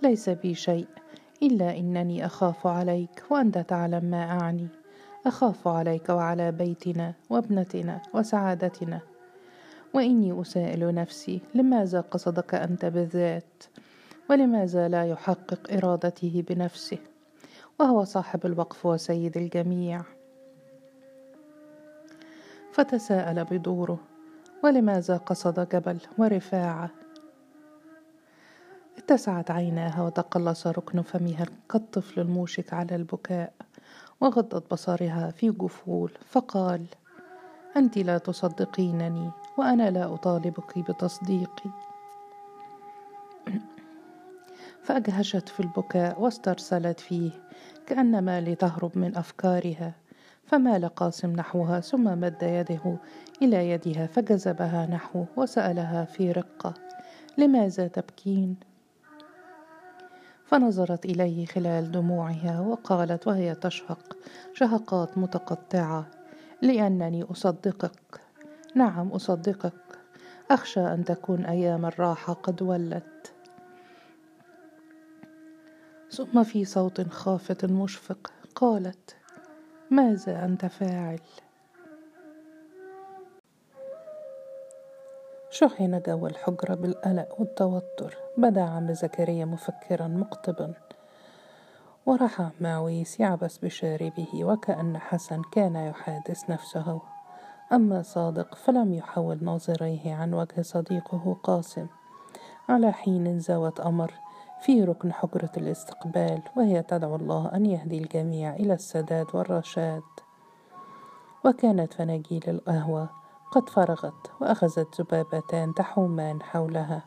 ليس 0.03 0.29
بي 0.29 0.55
شيء 0.55 0.87
إلا 1.43 1.77
إنني 1.77 2.25
أخاف 2.25 2.67
عليك 2.67 3.23
وأنت 3.29 3.57
تعلم 3.57 4.05
ما 4.05 4.23
أعني. 4.23 4.67
أخاف 5.25 5.67
عليك 5.67 6.09
وعلى 6.09 6.51
بيتنا 6.51 7.13
وابنتنا 7.29 8.01
وسعادتنا. 8.13 8.99
وإني 9.93 10.41
أسائل 10.41 10.95
نفسي 10.95 11.41
لماذا 11.55 12.01
قصدك 12.01 12.55
أنت 12.55 12.85
بالذات؟ 12.85 13.63
ولماذا 14.29 14.87
لا 14.87 15.05
يحقق 15.05 15.73
إرادته 15.73 16.43
بنفسه؟ 16.49 16.97
وهو 17.79 18.03
صاحب 18.03 18.45
الوقف 18.45 18.85
وسيد 18.85 19.37
الجميع. 19.37 20.14
فتساءل 22.75 23.43
بدوره 23.43 23.99
ولماذا 24.63 25.17
قصد 25.17 25.69
جبل 25.69 25.97
ورفاعة؟ 26.17 26.89
اتسعت 28.97 29.51
عيناها 29.51 30.01
وتقلص 30.03 30.67
ركن 30.67 31.01
فمها 31.01 31.45
كالطفل 31.69 32.21
الموشك 32.21 32.73
على 32.73 32.95
البكاء 32.95 33.53
وغضت 34.21 34.71
بصرها 34.71 35.31
في 35.31 35.51
جفول 35.51 36.11
فقال 36.29 36.85
أنت 37.77 37.97
لا 37.97 38.17
تصدقينني 38.17 39.31
وأنا 39.57 39.89
لا 39.89 40.13
أطالبك 40.13 40.79
بتصديقي. 40.79 41.69
فأجهشت 44.85 45.49
في 45.49 45.59
البكاء 45.59 46.21
واسترسلت 46.21 46.99
فيه 46.99 47.31
كأنما 47.87 48.41
لتهرب 48.41 48.97
من 48.97 49.17
أفكارها. 49.17 50.04
فمال 50.45 50.87
قاسم 50.87 51.31
نحوها 51.31 51.79
ثم 51.79 52.03
مد 52.03 52.43
يده 52.43 52.97
إلى 53.41 53.69
يدها 53.69 54.07
فجذبها 54.07 54.85
نحوه 54.85 55.25
وسألها 55.37 56.05
في 56.05 56.31
رقة 56.31 56.73
لماذا 57.37 57.87
تبكين؟ 57.87 58.55
فنظرت 60.45 61.05
إليه 61.05 61.45
خلال 61.45 61.91
دموعها 61.91 62.59
وقالت 62.59 63.27
وهي 63.27 63.55
تشهق 63.55 64.17
شهقات 64.53 65.17
متقطعة 65.17 66.05
لأنني 66.61 67.23
أصدقك. 67.23 68.21
نعم 68.75 69.07
أصدقك. 69.07 69.73
أخشى 70.51 70.79
أن 70.79 71.05
تكون 71.05 71.45
أيام 71.45 71.85
الراحة 71.85 72.33
قد 72.33 72.61
ولت. 72.61 73.33
ثم 76.11 76.43
في 76.43 76.65
صوت 76.65 77.01
خافت 77.01 77.65
مشفق 77.65 78.31
قالت 78.55 79.15
ماذا 79.91 80.45
أنت 80.45 80.65
فاعل؟ 80.65 81.19
شحن 85.49 86.01
جو 86.07 86.27
الحجرة 86.27 86.75
بالقلق 86.75 87.39
والتوتر. 87.39 88.17
بدا 88.37 88.61
عم 88.61 88.93
زكريا 88.93 89.45
مفكرا 89.45 90.07
مقطبا 90.07 90.73
ورحى 92.05 92.49
معويس 92.61 93.19
يعبس 93.19 93.57
بشاربه 93.57 94.27
وكأن 94.33 94.97
حسن 94.97 95.41
كان 95.51 95.75
يحادث 95.75 96.49
نفسه. 96.49 97.01
أما 97.73 98.01
صادق 98.01 98.55
فلم 98.55 98.93
يحول 98.93 99.43
ناظريه 99.43 100.13
عن 100.13 100.33
وجه 100.33 100.61
صديقه 100.61 101.37
قاسم. 101.43 101.87
على 102.69 102.91
حين 102.91 103.39
زوت 103.39 103.79
أمر 103.79 104.13
في 104.65 104.83
ركن 104.83 105.13
حجرة 105.13 105.51
الاستقبال 105.57 106.41
وهي 106.55 106.83
تدعو 106.83 107.15
الله 107.15 107.51
أن 107.53 107.65
يهدي 107.65 107.97
الجميع 107.97 108.55
إلى 108.55 108.73
السداد 108.73 109.25
والرشاد. 109.33 110.03
وكانت 111.45 111.93
فناجيل 111.93 112.43
القهوة 112.47 113.09
قد 113.51 113.69
فرغت 113.69 114.31
وأخذت 114.41 115.01
ذبابتان 115.01 115.73
تحومان 115.73 116.41
حولها. 116.41 117.03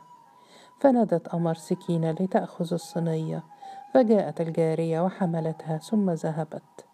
فنادت 0.80 1.28
أمر 1.28 1.54
سكينة 1.54 2.10
لتأخذ 2.10 2.72
الصينية 2.74 3.44
فجاءت 3.94 4.40
الجارية 4.40 5.00
وحملتها 5.00 5.78
ثم 5.78 6.10
ذهبت 6.10 6.84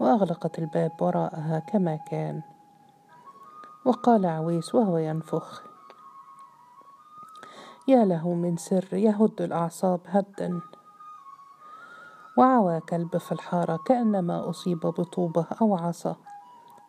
وأغلقت 0.00 0.58
الباب 0.58 0.92
وراءها 1.00 1.58
كما 1.58 1.96
كان. 1.96 2.42
وقال 3.84 4.26
عويس 4.26 4.74
وهو 4.74 4.98
ينفخ 4.98 5.73
يا 7.88 8.04
له 8.04 8.34
من 8.34 8.56
سر 8.56 8.88
يهد 8.92 9.40
الأعصاب 9.42 10.00
هدا. 10.06 10.60
وعوى 12.36 12.80
كلب 12.80 13.16
في 13.16 13.32
الحارة 13.32 13.78
كأنما 13.86 14.50
أصيب 14.50 14.80
بطوبة 14.80 15.46
أو 15.60 15.76
عصا. 15.76 16.16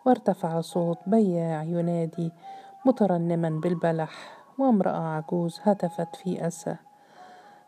وارتفع 0.06 0.62
صوت 0.62 0.98
بياع 1.08 1.64
ينادي 1.64 2.32
مترنما 2.86 3.50
بالبلح 3.50 4.12
وامرأة 4.58 5.08
عجوز 5.08 5.60
هتفت 5.64 6.16
في 6.16 6.48
أسى. 6.48 6.76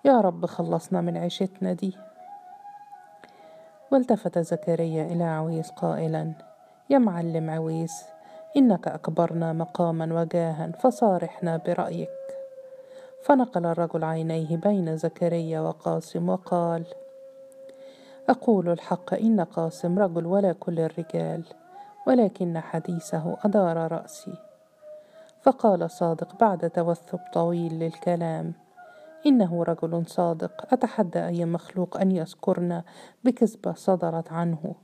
يا 0.05 0.21
رب 0.21 0.45
خلصنا 0.45 1.01
من 1.01 1.17
عيشتنا 1.17 1.73
دي. 1.73 1.97
والتفت 3.91 4.39
زكريا 4.39 5.03
إلى 5.03 5.23
عويس 5.23 5.69
قائلا 5.69 6.33
يا 6.89 6.97
معلم 6.97 7.49
عويس 7.49 8.05
إنك 8.57 8.87
أكبرنا 8.87 9.53
مقاما 9.53 10.21
وجاها 10.21 10.71
فصارحنا 10.71 11.57
برأيك. 11.57 12.36
فنقل 13.27 13.65
الرجل 13.65 14.03
عينيه 14.03 14.57
بين 14.57 14.97
زكريا 14.97 15.59
وقاسم 15.59 16.29
وقال 16.29 16.85
أقول 18.29 18.69
الحق 18.69 19.13
إن 19.13 19.41
قاسم 19.41 19.99
رجل 19.99 20.25
ولا 20.25 20.53
كل 20.53 20.79
الرجال 20.79 21.43
ولكن 22.07 22.59
حديثه 22.59 23.37
أدار 23.45 23.91
رأسي. 23.91 24.33
فقال 25.41 25.91
صادق 25.91 26.39
بعد 26.39 26.69
توثب 26.69 27.19
طويل 27.33 27.79
للكلام 27.79 28.53
إنه 29.25 29.63
رجل 29.63 30.03
صادق 30.07 30.73
أتحدى 30.73 31.25
أي 31.25 31.45
مخلوق 31.45 31.97
أن 31.97 32.11
يذكرنا 32.11 32.83
بكذبة 33.23 33.73
صدرت 33.73 34.31
عنه 34.31 34.75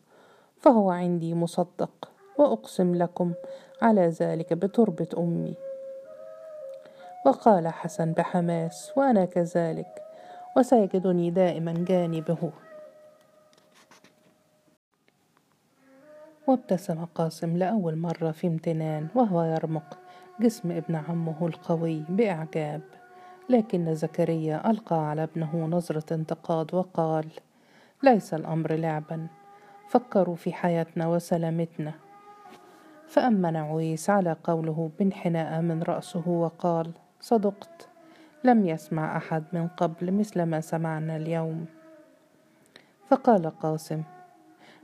فهو 0.58 0.90
عندي 0.90 1.36
مصدق 1.36 2.10
وأقسم 2.38 2.96
لكم 2.96 3.34
على 3.82 4.08
ذلك 4.08 4.54
بتربة 4.54 5.08
أمي. 5.18 5.63
وقال 7.26 7.68
حسن 7.68 8.14
بحماس 8.14 8.92
وأنا 8.98 9.26
كذلك 9.26 10.04
وسيجدني 10.58 11.32
دائما 11.32 11.74
جانبه. 11.74 12.52
وابتسم 16.48 17.06
قاسم 17.06 17.58
لأول 17.58 17.96
مرة 17.96 18.32
في 18.32 18.48
امتنان 18.48 19.08
وهو 19.16 19.44
يرمق 19.44 19.98
جسم 20.40 20.72
ابن 20.72 20.96
عمه 20.96 21.48
القوي 21.48 22.04
بإعجاب. 22.10 22.82
لكن 23.50 23.96
زكريا 23.96 24.72
ألقى 24.72 25.10
على 25.10 25.24
ابنه 25.24 25.66
نظرة 25.66 26.14
انتقاد 26.14 26.74
وقال 26.74 27.28
ليس 28.04 28.34
الأمر 28.34 28.74
لعبا 28.74 29.28
فكروا 29.90 30.36
في 30.36 30.54
حياتنا 30.54 31.08
وسلامتنا. 31.08 31.94
فأمن 33.08 33.56
عويس 33.56 34.10
على 34.10 34.36
قوله 34.44 34.92
بانحناء 35.00 35.62
من 35.62 35.84
رأسه 35.84 36.30
وقال 36.30 36.92
صدقت. 37.24 37.88
لم 38.44 38.66
يسمع 38.66 39.18
أحد 39.18 39.44
من 39.54 39.68
قبل 39.68 40.12
مثل 40.12 40.44
ما 40.44 40.62
سمعنا 40.62 41.16
اليوم. 41.16 41.66
فقال 43.10 43.60
قاسم 43.60 44.04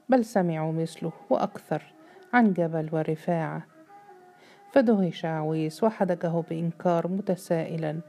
بل 0.10 0.26
سمعوا 0.26 0.72
مثله 0.72 1.12
وأكثر 1.30 1.84
عن 2.34 2.54
جبل 2.54 2.90
ورفاعة. 2.92 3.66
فدهش 4.72 5.26
عويس 5.26 5.84
وحدقه 5.84 6.44
بإنكار 6.50 7.08
متسائلا 7.08 8.00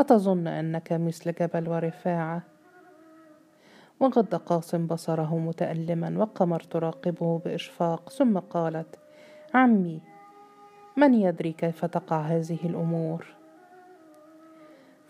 أتظن 0.00 0.46
أنك 0.46 0.92
مثل 0.92 1.32
جبل 1.32 1.68
ورفاعة؟ 1.68 2.42
وغض 4.00 4.34
قاسم 4.34 4.86
بصره 4.86 5.38
متألما 5.38 6.22
وقمر 6.22 6.60
تراقبه 6.60 7.38
بإشفاق 7.38 8.10
ثم 8.10 8.38
قالت 8.38 8.98
عمي 9.54 10.00
من 10.96 11.14
يدري 11.14 11.52
كيف 11.52 11.84
تقع 11.84 12.20
هذه 12.20 12.58
الأمور؟ 12.64 13.41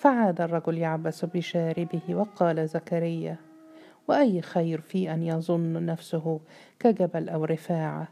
فعاد 0.02 0.40
الرجل 0.40 0.78
يعبس 0.78 1.24
بشاربه 1.24 2.00
وقال 2.10 2.68
زكريا 2.68 3.36
وأي 4.08 4.42
خير 4.42 4.80
في 4.80 5.14
أن 5.14 5.22
يظن 5.22 5.86
نفسه 5.86 6.40
كجبل 6.80 7.28
أو 7.28 7.44
رفاعة؟ 7.44 8.08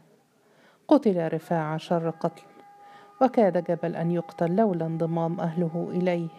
قتل 0.87 1.33
رفاعة 1.33 1.77
شر 1.77 2.09
قتل 2.09 2.43
وكاد 3.21 3.63
جبل 3.63 3.95
أن 3.95 4.11
يقتل 4.11 4.55
لولا 4.55 4.85
انضمام 4.85 5.39
أهله 5.39 5.91
إليه. 5.91 6.29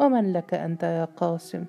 ومن 0.00 0.32
لك 0.32 0.54
أنت 0.54 0.82
يا 0.82 1.04
قاسم؟ 1.04 1.64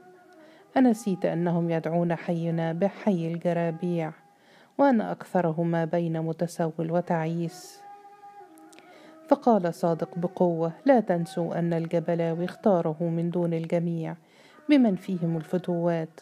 أنسيت 0.78 1.26
أنهم 1.26 1.70
يدعون 1.70 2.16
حينا 2.16 2.74
بحي 2.74 3.28
الجرابيع 3.28 4.12
وأنا 4.78 5.12
اكثره 5.12 5.64
ما 5.64 5.86
بين 5.86 6.22
متسول 6.22 6.92
وتعيس. 6.92 7.83
فقال 9.28 9.74
صادق 9.74 10.10
بقوة 10.18 10.72
لا 10.86 11.00
تنسوا 11.00 11.60
أن 11.60 11.74
الجبلاوي 11.74 12.46
اختاره 12.46 12.98
من 13.04 13.30
دون 13.30 13.54
الجميع 13.54 14.16
بمن 14.70 14.96
فيهم 14.96 15.38
الفتوات 15.38 16.22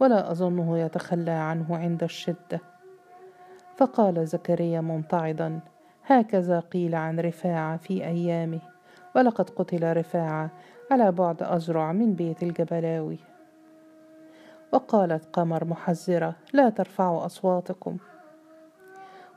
ولا 0.00 0.30
أظنه 0.30 0.78
يتخلى 0.78 1.30
عنه 1.30 1.76
عند 1.76 2.02
الشدة. 2.02 2.60
فقال 3.76 4.26
زكريا 4.26 4.80
ممتعضا 4.80 5.60
هكذا 6.06 6.60
قيل 6.60 6.94
عن 6.94 7.20
رفاعة 7.20 7.76
في 7.76 8.04
أيامه 8.04 8.60
ولقد 9.16 9.50
قتل 9.50 9.96
رفاعة 9.96 10.50
على 10.90 11.12
بعد 11.12 11.42
أزرع 11.42 11.92
من 11.92 12.14
بيت 12.14 12.42
الجبلاوي. 12.42 13.18
وقالت 14.72 15.24
قمر 15.32 15.64
محذرة 15.64 16.34
لا 16.52 16.70
ترفعوا 16.70 17.26
أصواتكم. 17.26 17.96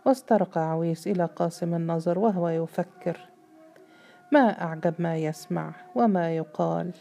واسترق 0.06 0.58
عويس 0.58 1.08
إلى 1.08 1.26
قاسم 1.26 1.74
النظر 1.74 2.20
وهو 2.20 2.50
يفكر. 2.50 3.20
ما 4.32 4.62
أعجب 4.62 4.94
ما 5.00 5.18
يسمع 5.18 5.72
وما 5.96 6.36
يقال. 6.36 6.94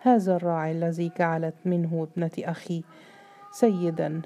هذا 0.00 0.36
الراعي 0.36 0.72
الذي 0.72 1.12
جعلت 1.18 1.54
منه 1.64 2.08
ابنة 2.12 2.30
أخي 2.38 2.84
سيدا. 3.52 4.22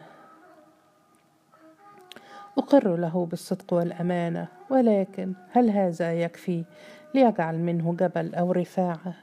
أقر 2.59 2.97
له 2.97 3.27
بالصدق 3.27 3.73
والأمانة 3.73 4.49
ولكن 4.71 5.35
هل 5.51 5.71
هذا 5.71 6.13
يكفي 6.13 6.65
ليجعل 7.15 7.59
منه 7.59 7.95
جبل 8.01 8.35
أو 8.35 8.53
رفاعة؟ 8.53 9.15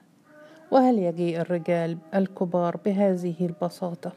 وهل 0.72 1.00
يجيء 1.00 1.42
الرجال 1.42 1.98
الكبار 2.16 2.78
بهذه 2.86 3.46
البساطة؟ 3.46 4.12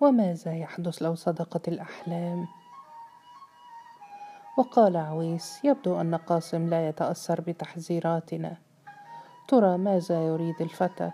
وماذا 0.00 0.54
يحدث 0.54 1.02
لو 1.02 1.14
صدقت 1.14 1.68
الأحلام؟ 1.68 2.46
وقال 4.56 4.96
عويس 4.96 5.64
يبدو 5.64 6.00
أن 6.00 6.14
قاسم 6.14 6.68
لا 6.68 6.88
يتأثر 6.88 7.40
بتحذيراتنا. 7.40 8.56
ترى 9.48 9.76
ماذا 9.78 10.26
يريد 10.26 10.60
الفتى؟ 10.60 11.10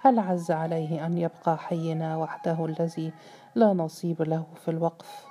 هل 0.00 0.18
عز 0.18 0.50
عليه 0.50 1.06
أن 1.06 1.18
يبقى 1.18 1.58
حينا 1.58 2.16
وحده 2.16 2.64
الذي 2.64 3.12
لا 3.54 3.72
نصيب 3.72 4.22
له 4.22 4.46
في 4.64 4.70
الوقف؟ 4.70 5.26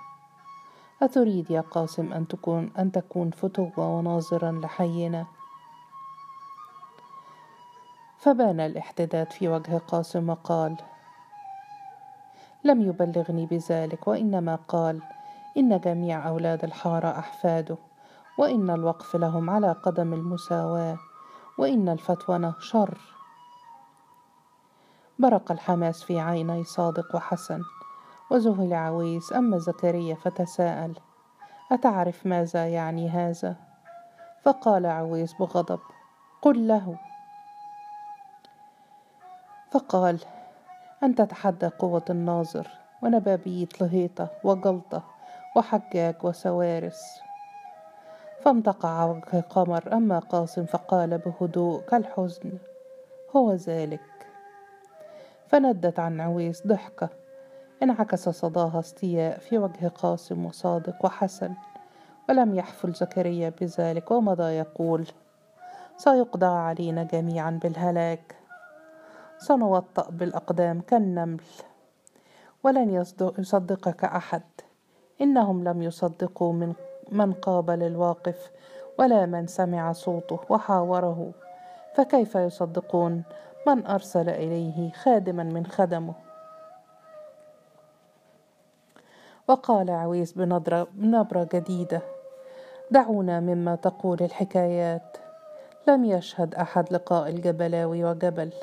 أتريد 1.01 1.51
يا 1.51 1.61
قاسم 1.61 2.13
أن 2.13 2.27
تكون 2.27 2.71
أن 2.79 2.91
تكون 2.91 3.31
فتوة 3.31 3.97
وناظرا 3.97 4.51
لحينا؟ 4.51 5.25
فبان 8.17 8.59
الاحتداد 8.59 9.31
في 9.31 9.47
وجه 9.47 9.77
قاسم 9.77 10.29
وقال 10.29 10.77
لم 12.63 12.81
يبلغني 12.81 13.45
بذلك 13.45 14.07
وإنما 14.07 14.55
قال 14.55 15.01
إن 15.57 15.79
جميع 15.79 16.27
أولاد 16.27 16.63
الحارة 16.63 17.19
احفاده 17.19 17.77
وإن 18.37 18.69
الوقف 18.69 19.15
لهم 19.15 19.49
على 19.49 19.71
قدم 19.71 20.13
المساواة 20.13 20.97
وإن 21.57 21.89
الفتونه 21.89 22.53
شر 22.59 22.97
برق 25.19 25.51
الحماس 25.51 26.03
في 26.03 26.19
عيني 26.19 26.63
صادق 26.63 27.15
وحسن 27.15 27.61
وذهل 28.31 28.73
عويس 28.73 29.33
اما 29.33 29.57
زكريا 29.57 30.15
فتساءل 30.15 30.93
أتعرف 31.71 32.25
ماذا 32.25 32.67
يعني 32.67 33.09
هذا؟ 33.09 33.55
فقال 34.43 34.85
عويس 34.85 35.33
بغضب 35.33 35.79
قل 36.41 36.67
له. 36.67 36.99
فقال 39.71 40.19
أن 41.03 41.15
تتحدى 41.15 41.67
قوة 41.67 42.05
الناظر 42.09 42.67
ونبابية 43.01 43.67
لهيطة 43.81 44.29
وجلطة 44.43 45.03
وحجاج 45.55 46.15
وسوارس. 46.23 47.21
فامتقع 48.41 49.05
وجه 49.05 49.39
قمر 49.49 49.93
أما 49.93 50.19
قاسم 50.19 50.65
فقال 50.65 51.17
بهدوء 51.17 51.81
كالحزن 51.81 52.51
هو 53.35 53.53
ذلك. 53.53 54.01
فندت 55.47 55.99
عن 55.99 56.21
عويس 56.21 56.67
ضحكة 56.67 57.09
انعكس 57.83 58.29
صداها 58.29 58.79
استياء 58.79 59.39
في 59.39 59.57
وجه 59.57 59.87
قاسم 59.87 60.45
وصادق 60.45 61.05
وحسن 61.05 61.53
ولم 62.29 62.55
يحفل 62.55 62.93
زكريا 62.93 63.49
بذلك 63.61 64.11
ومضى 64.11 64.43
يقول 64.43 65.07
سيقضى 65.97 66.45
علينا 66.45 67.03
جميعا 67.03 67.59
بالهلاك 67.63 68.35
سنوطأ 69.37 70.09
بالأقدام 70.09 70.81
كالنمل 70.81 71.43
ولن 72.63 73.05
يصدقك 73.37 74.03
أحد. 74.03 74.43
إنهم 75.21 75.63
لم 75.63 75.81
يصدقوا 75.81 76.53
من 76.53 76.73
من 77.11 77.33
قابل 77.33 77.83
الواقف 77.83 78.51
ولا 78.99 79.25
من 79.25 79.47
سمع 79.47 79.91
صوته 79.91 80.39
وحاوره. 80.49 81.31
فكيف 81.95 82.35
يصدقون؟ 82.35 83.23
من 83.67 83.85
أرسل 83.85 84.29
إليه 84.29 84.91
خادما 84.91 85.43
من 85.43 85.65
خدمه. 85.65 86.13
وقال 89.47 89.89
عويس 89.89 90.33
بنظرة, 90.33 90.87
بنبرة 90.93 91.47
جديدة 91.53 92.01
دعونا 92.91 93.39
مما 93.39 93.75
تقول 93.75 94.17
الحكايات. 94.21 95.17
لم 95.87 96.05
يشهد 96.05 96.55
أحد 96.55 96.93
لقاء 96.93 97.29
الجبلاوي 97.29 98.03
وجبل 98.03 98.53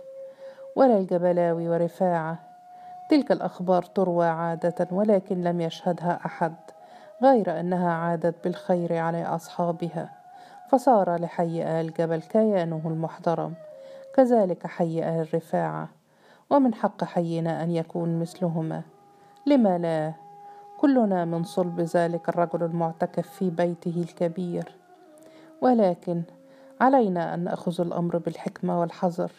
ولا 0.77 0.99
الجبلاوي 0.99 1.69
ورفاعة. 1.69 2.48
تلك 3.09 3.33
الأخبار 3.33 3.83
تروى 3.83 4.27
عادة 4.27 4.89
ولكن 4.91 5.43
لم 5.43 5.61
يشهدها 5.61 6.21
أحد 6.27 6.55
غير 7.23 7.61
أنها 7.61 7.93
عادت 7.93 8.45
بالخير 8.45 8.97
على 8.97 9.25
أصحابها 9.25 10.13
فصار 10.71 11.17
لحي 11.21 11.81
آل 11.81 11.95
جبل 11.95 12.21
كيانه 12.23 12.83
المحترم 12.85 13.55
كذلك 14.15 14.67
حي 14.67 15.21
آل 15.21 15.35
رفاعة 15.35 15.89
ومن 16.51 16.75
حق 16.75 17.05
حينا 17.05 17.63
أن 17.63 17.71
يكون 17.71 18.21
مثلهما. 18.21 18.83
لما 19.47 19.79
لا؟ 19.79 20.13
كلنا 20.81 21.25
من 21.25 21.45
صلب 21.45 21.81
ذلك 21.81 22.29
الرجل 22.29 22.63
المعتكف 22.63 23.29
في 23.29 23.51
بيته 23.51 24.03
الكبير. 24.03 24.75
ولكن 25.61 26.23
علينا 26.81 27.35
أن 27.35 27.45
نأخذ 27.45 27.81
الأمر 27.81 28.19
بالحكمة 28.19 28.81
والحذر. 28.81 29.33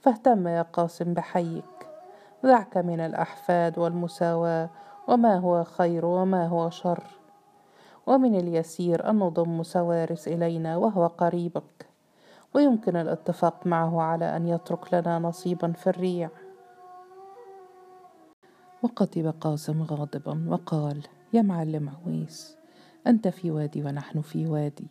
فاهتم 0.00 0.48
يا 0.48 0.62
قاسم 0.62 1.14
بحيك. 1.14 1.73
دعك 2.44 2.76
من 2.76 3.00
الأحفاد 3.00 3.78
والمساواة 3.78 4.70
وما 5.08 5.38
هو 5.38 5.64
خير 5.64 6.04
وما 6.06 6.46
هو 6.46 6.70
شر. 6.70 7.04
ومن 8.06 8.34
اليسير 8.34 9.10
أن 9.10 9.18
نضم 9.18 9.62
سوارس 9.62 10.28
إلينا 10.28 10.76
وهو 10.76 11.06
قريبك 11.06 11.86
ويمكن 12.54 12.96
الاتفاق 12.96 13.66
معه 13.66 14.02
على 14.02 14.36
أن 14.36 14.48
يترك 14.48 14.94
لنا 14.94 15.18
نصيبا 15.18 15.72
في 15.72 15.86
الريع. 15.86 16.30
وقتب 18.82 19.34
قاسم 19.40 19.82
غاضبا 19.82 20.46
وقال 20.48 21.02
يا 21.32 21.42
معلم 21.42 21.88
عويس 21.88 22.56
أنت 23.06 23.28
في 23.28 23.50
وادي 23.50 23.82
ونحن 23.82 24.20
في 24.20 24.46
وادي 24.46 24.88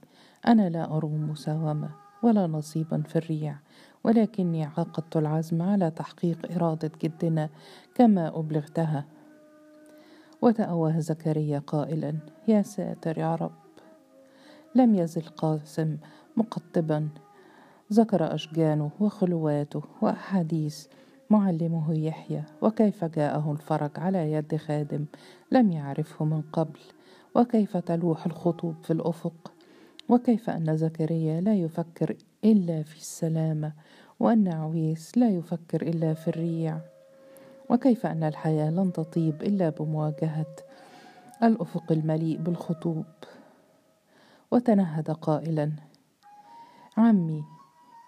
أنا 0.48 0.70
لا 0.70 0.98
أروم 0.98 1.30
مساومة 1.30 1.89
ولا 2.24 2.48
نصيبا 2.48 3.02
في 3.02 3.16
الريع 3.16 3.56
ولكني 4.04 4.66
عقدت 4.66 5.18
العزم 5.18 5.62
على 5.62 5.92
تحقيق 5.92 6.52
إرادة 6.56 6.92
جدنا 7.04 7.50
كما 7.96 8.39
أبلغتها. 8.39 9.06
وتأوه 10.42 11.00
زكريا 11.00 11.60
قائلا 11.60 12.16
يا 12.48 12.62
ساتر 12.62 13.18
يا 13.18 13.36
رب. 13.36 13.52
لم 14.76 14.96
يزل 14.96 15.22
قاسم 15.22 15.98
مقطبا. 16.38 17.10
ذكر 17.94 18.36
أشجانه 18.36 18.92
وخلواته 19.00 19.82
وأحاديث 20.02 20.88
معلمه 21.30 21.94
يحيى 21.94 22.44
وكيف 22.62 23.06
جاءه 23.06 23.52
الفرج 23.52 23.92
على 23.98 24.32
يد 24.32 24.56
خادم 24.56 25.06
لم 25.52 25.72
يعرفه 25.72 26.26
من 26.26 26.42
قبل 26.42 26.80
وكيف 27.36 27.78
تلوح 27.78 28.26
الخطوب 28.26 28.76
في 28.84 28.94
الأفق 28.94 29.54
وكيف 30.10 30.50
أن 30.50 30.78
زكريا 30.78 31.42
لا 31.42 31.56
يفكر 31.56 32.16
إلا 32.45 32.84
في 32.84 32.97
السلامة 32.97 33.71
وأن 34.19 34.47
عويس 34.47 35.17
لا 35.17 35.29
يفكر 35.29 35.82
إلا 35.82 36.13
في 36.13 36.27
الريع. 36.27 36.79
وكيف 37.69 38.06
أن 38.06 38.23
الحياة 38.23 38.69
لن 38.71 38.93
تطيب 38.93 39.43
إلا 39.43 39.69
بمواجهة 39.69 40.56
الأفق 41.43 41.91
المليء 41.91 42.38
بالخطوب؟ 42.38 43.06
وتنهد 44.51 45.12
قائلا 45.12 45.71
عمي 46.97 47.43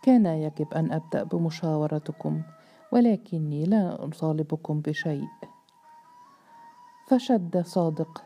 كان 0.03 0.25
يجب 0.25 0.73
أن 0.73 0.91
أبدأ 0.91 1.23
بمشاورتكم 1.23 2.41
ولكني 2.91 3.65
لا 3.65 4.05
أطالبكم 4.05 4.81
بشيء. 4.81 5.27
فشد 7.07 7.61
صادق 7.65 8.23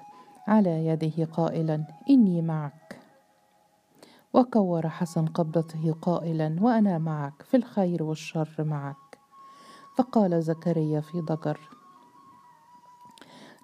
على 0.47 0.85
يده 0.85 1.25
قائلا 1.25 1.83
إني 2.09 2.41
معك. 2.41 2.98
وكور 4.33 4.89
حسن 4.89 5.25
قبضته 5.25 5.95
قائلا 6.01 6.55
وأنا 6.61 6.97
معك 6.97 7.41
في 7.41 7.57
الخير 7.57 8.03
والشر 8.03 8.55
معك. 8.59 9.19
فقال 9.95 10.43
زكريا 10.43 11.01
في 11.01 11.21
ضجر 11.21 11.59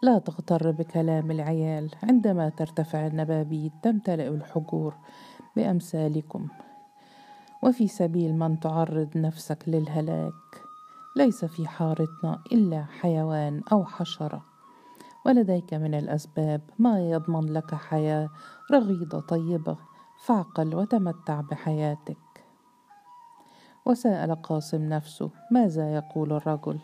لا 0.01 0.19
تغتر 0.19 0.71
بكلام 0.71 1.32
العيال 1.32 1.91
عندما 2.04 2.49
ترتفع 2.49 3.08
النبابيت 3.08 3.71
تمتلئ 3.84 4.28
الحجور 4.28 4.93
بأمثالكم 5.56 6.47
وفي 7.63 7.88
سبيل 7.88 8.36
من 8.36 8.60
تعرض 8.60 9.10
نفسك 9.15 9.63
للهلاك 9.67 10.62
ليس 11.15 11.45
في 11.45 11.67
حارتنا 11.67 12.41
إلا 12.51 12.86
حيوان 13.01 13.62
أو 13.71 13.86
حشرة 13.86 14.45
ولديك 15.25 15.73
من 15.73 15.93
الأسباب 15.93 16.62
ما 16.80 17.10
يضمن 17.10 17.54
لك 17.54 17.75
حياة 17.75 18.30
رغيدة 18.71 19.19
طيبة. 19.19 19.78
فاعقل 20.17 20.75
وتمتع 20.75 21.41
بحياتك. 21.41 22.17
وسأل 23.86 24.41
قاسم 24.41 24.89
نفسه 24.89 25.30
ماذا 25.51 25.95
يقول 25.95 26.34
الرجل؟ 26.34 26.80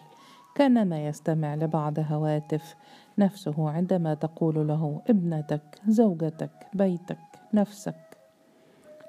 كانما 0.56 1.08
يستمع 1.08 1.56
لبعض 1.56 2.00
هواتف. 2.00 2.76
نفسه 3.18 3.70
عندما 3.70 4.14
تقول 4.14 4.68
له 4.68 5.02
ابنتك 5.10 5.62
زوجتك 5.88 6.68
بيتك 6.74 7.18
نفسك. 7.54 8.18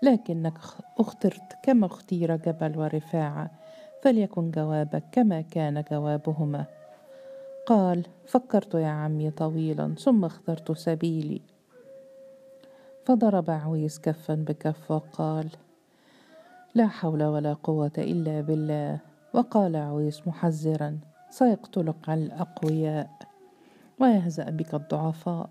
لكنك 0.03 0.59
اخترت 0.99 1.59
كما 1.63 1.87
اختير 1.87 2.37
جبل 2.37 2.79
ورفاعة 2.79 3.51
فليكن 4.03 4.51
جوابك 4.51 5.05
كما 5.13 5.41
كان 5.41 5.85
جوابهما. 5.91 6.65
قال 7.67 8.07
فكرت 8.27 8.75
يا 8.75 8.89
عمي 8.89 9.31
طويلا 9.31 9.95
ثم 9.95 10.25
اخترت 10.25 10.73
سبيلي. 10.73 11.41
فضرب 13.05 13.51
عويس 13.51 13.99
كفا 13.99 14.35
بكف 14.35 14.91
وقال 14.91 15.49
لا 16.75 16.87
حول 16.87 17.23
ولا 17.23 17.53
قوة 17.53 17.93
إلا 17.99 18.41
بالله. 18.41 18.99
وقال 19.35 19.77
عويس 19.77 20.27
محذرا 20.27 20.99
سيقتلك 21.31 22.09
الأقوياء 22.09 23.11
ويهزأ 24.01 24.51
بك 24.51 24.75
الضعفاء. 24.75 25.51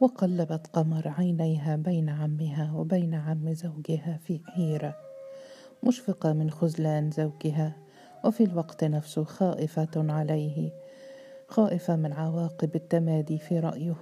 وقلبت 0.00 0.66
قمر 0.66 1.08
عينيها 1.18 1.76
بين 1.76 2.08
عمها 2.08 2.72
وبين 2.76 3.14
عم 3.14 3.52
زوجها 3.52 4.18
في 4.24 4.40
حيرة 4.46 4.96
مشفقة 5.82 6.32
من 6.32 6.50
خذلان 6.50 7.10
زوجها 7.10 7.76
وفي 8.24 8.44
الوقت 8.44 8.84
نفسه 8.84 9.24
خائفة 9.24 10.12
عليه. 10.12 10.70
خائفة 11.48 11.96
من 11.96 12.12
عواقب 12.12 12.76
التمادي 12.76 13.38
في 13.38 13.58
رأيه. 13.58 13.96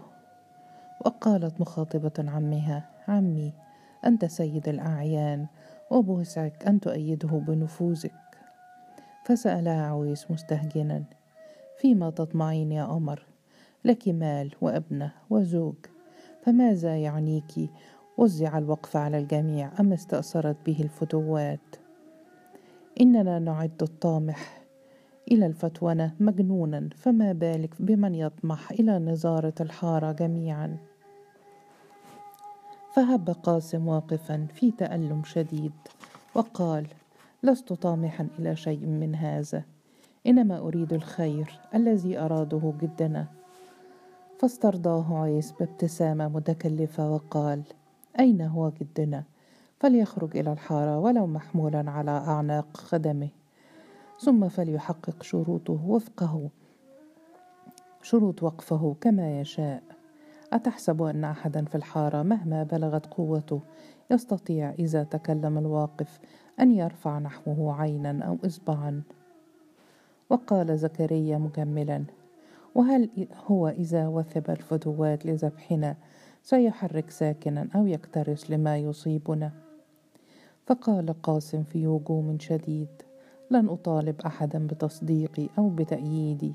وقالت 1.07 1.61
مخاطبة 1.61 2.13
عمها 2.19 2.91
عمي 3.09 3.53
أنت 4.07 4.25
سيد 4.25 4.69
الأعيان 4.69 5.47
وبوسعك 5.91 6.67
أن 6.67 6.81
تؤيده 6.81 7.29
بنفوذك. 7.29 8.25
فسألها 9.25 9.87
عويس 9.87 10.31
مستهجنا 10.31 11.05
فيما 11.79 12.11
تطمعين 12.11 12.73
يا 12.73 12.85
قمر 12.85 13.27
لك 13.85 14.09
مال 14.09 14.55
وأبنة 14.61 15.13
وزوج 15.31 15.75
فماذا 16.43 16.97
يعنيك 16.97 17.71
وزع 18.19 18.59
الوقف 18.59 18.97
على 18.97 19.19
الجميع 19.19 19.71
أم 19.81 19.93
استأثرت 19.93 20.57
به 20.67 20.81
الفتوات؟ 20.81 21.77
إننا 23.01 23.39
نعد 23.39 23.83
الطامح 23.83 24.64
إلى 25.33 25.47
الفتونة 25.47 26.15
مجنونا 26.21 26.89
فما 26.97 27.33
بالك 27.33 27.75
بمن 27.81 28.15
يطمح 28.15 28.71
إلى 28.71 28.99
نظارة 28.99 29.55
الحارة 29.61 30.13
جميعا؟ 30.13 30.77
فهب 32.95 33.37
قاسم 33.43 33.89
واقفا 33.89 34.47
في 34.55 34.71
تألم 34.71 35.25
شديد 35.25 35.73
وقال 36.35 36.87
لست 37.43 37.73
طامحا 37.73 38.29
إلى 38.39 38.57
شيء 38.57 38.87
من 38.87 39.15
هذا 39.15 39.63
إنما 40.27 40.59
أريد 40.59 40.93
الخير 40.93 41.61
الذي 41.75 42.19
أراده 42.19 42.73
جدنا 42.81 43.27
فاسترضاه 44.39 45.23
عيس 45.23 45.53
بابتسامة 45.53 46.29
متكلفة 46.29 47.11
وقال 47.11 47.63
أين 48.21 48.43
هو 48.43 48.73
جدنا 48.81 49.25
فليخرج 49.81 50.37
إلى 50.37 50.53
الحارة 50.53 50.99
ولو 50.99 51.27
محمولا 51.27 51.91
على 51.91 52.11
أعناق 52.11 52.77
خدمه. 52.77 53.29
ثم 54.21 54.49
فليحقق 54.49 55.23
شروطه 55.23 55.81
وفقه 55.87 56.51
شروط 58.03 58.43
وقفه 58.43 58.97
كما 59.01 59.41
يشاء. 59.41 59.83
أتحسب 60.53 61.03
أن 61.03 61.25
أحدا 61.25 61.65
في 61.65 61.75
الحارة 61.75 62.23
مهما 62.23 62.63
بلغت 62.63 63.07
قوته 63.07 63.61
يستطيع 64.11 64.71
إذا 64.71 65.05
تكلم 65.05 65.59
الواقف 65.59 66.19
أن 66.61 66.73
يرفع 66.73 67.19
نحوه 67.19 67.81
عينا 67.81 68.25
أو 68.25 68.39
إصبعا. 68.47 69.03
وقال 70.31 70.79
زكريا 70.79 71.39
مجملا 71.39 72.05
وهل 72.75 73.29
هو 73.47 73.69
إذا 73.69 74.09
وثب 74.09 74.51
الفتوات 74.51 75.27
لذبحنا 75.27 75.97
سيحرك 76.43 77.11
ساكنا 77.11 77.69
أو 77.75 77.87
يكترث 77.87 78.51
لما 78.51 78.79
يصيبنا؟ 78.79 79.53
فقال 80.67 81.23
قاسم 81.23 81.63
في 81.63 81.87
هجوم 81.87 82.37
شديد 82.41 83.04
لن 83.55 83.69
أطالب 83.69 84.21
أحدا 84.27 84.67
بتصديقي 84.67 85.49
أو 85.59 85.69
بتأييدي. 85.69 86.53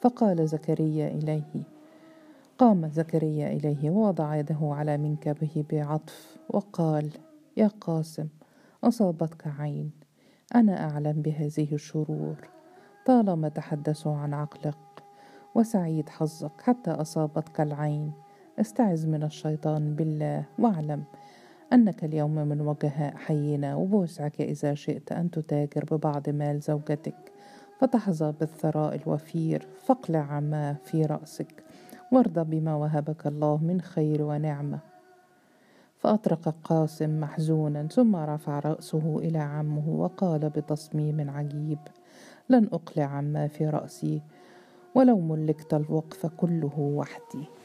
فقال 0.00 0.48
زكريا 0.48 1.08
إليه 1.08 1.62
قام 2.58 2.88
زكريا 2.88 3.52
إليه 3.52 3.90
ووضع 3.90 4.36
يده 4.36 4.58
على 4.62 4.96
منكبه 4.96 5.64
بعطف 5.70 6.36
وقال 6.48 7.10
يا 7.56 7.66
قاسم 7.80 8.28
أصابتك 8.84 9.46
عين 9.60 9.90
أنا 10.54 10.90
أعلم 10.90 11.22
بهذه 11.22 11.74
الشرور. 11.74 12.36
طالما 13.06 13.48
تحدثوا 13.48 14.16
عن 14.16 14.34
عقلك 14.34 14.76
وسعيد 15.54 16.08
حظك 16.08 16.60
حتى 16.60 16.90
أصابتك 16.90 17.60
العين 17.60 18.12
استعذ 18.60 19.06
من 19.06 19.22
الشيطان 19.22 19.94
بالله 19.94 20.44
واعلم 20.58 21.04
أنك 21.72 22.04
اليوم 22.04 22.34
من 22.34 22.60
وجهاء 22.60 23.16
حينا 23.16 23.76
وبوسعك 23.76 24.40
إذا 24.40 24.74
شئت 24.74 25.12
أن 25.12 25.30
تتاجر 25.30 25.84
ببعض 25.90 26.28
مال 26.28 26.60
زوجتك. 26.60 27.32
فتحظى 27.80 28.34
بالثراء 28.40 28.94
الوفير 28.94 29.66
فاقلع 29.84 30.18
عما 30.18 30.76
في 30.84 31.04
رأسك. 31.04 31.62
وارضى 32.12 32.44
بما 32.44 32.74
وهبك 32.74 33.26
الله 33.26 33.56
من 33.56 33.80
خير 33.80 34.22
ونعمة. 34.22 34.78
فأطرق 35.98 36.54
قاسم 36.64 37.20
محزونا 37.20 37.86
ثم 37.86 38.16
رفع 38.16 38.58
رأسه 38.58 39.18
إلى 39.18 39.38
عمه 39.38 39.88
وقال 39.88 40.50
بتصميم 40.50 41.30
عجيب 41.30 41.78
لن 42.48 42.68
أقلع 42.72 43.04
عما 43.04 43.46
في 43.46 43.68
رأسي 43.68 44.22
ولو 44.94 45.20
ملكت 45.20 45.74
الوقف 45.74 46.26
كله 46.26 46.78
وحدي. 46.78 47.57